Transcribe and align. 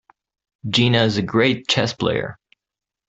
Gina 0.67 1.03
is 1.03 1.17
a 1.17 1.21
great 1.21 1.67
chess 1.67 1.93
player. 1.93 2.39